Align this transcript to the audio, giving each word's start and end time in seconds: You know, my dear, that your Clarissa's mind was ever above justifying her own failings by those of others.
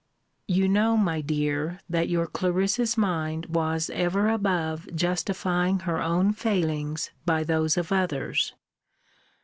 You 0.47 0.67
know, 0.67 0.97
my 0.97 1.21
dear, 1.21 1.79
that 1.87 2.09
your 2.09 2.25
Clarissa's 2.25 2.97
mind 2.97 3.45
was 3.45 3.87
ever 3.91 4.29
above 4.29 4.89
justifying 4.95 5.81
her 5.81 6.01
own 6.01 6.33
failings 6.33 7.11
by 7.23 7.43
those 7.43 7.77
of 7.77 7.91
others. 7.91 8.55